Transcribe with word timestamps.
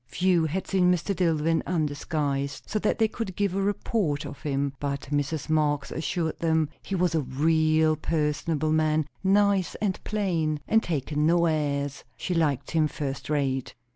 Few 0.07 0.45
had 0.45 0.65
seen 0.65 0.91
Mr. 0.91 1.15
Dillwyn 1.15 1.61
undisguised, 1.67 2.63
so 2.65 2.79
that 2.79 2.97
they 2.97 3.07
could 3.07 3.35
give 3.35 3.53
a 3.53 3.61
report 3.61 4.25
of 4.25 4.41
him; 4.41 4.73
but 4.79 5.01
Mrs. 5.11 5.47
Marx 5.47 5.91
assured 5.91 6.39
them 6.39 6.69
he 6.81 6.95
was 6.95 7.13
"a 7.13 7.21
real 7.21 7.95
personable 7.95 8.71
man; 8.71 9.05
nice 9.23 9.75
and 9.75 10.03
plain, 10.03 10.59
and 10.67 10.81
takin' 10.81 11.27
no 11.27 11.45
airs. 11.45 12.03
She 12.17 12.33
liked 12.33 12.71
him 12.71 12.87
first 12.87 13.29
rate." 13.29 13.75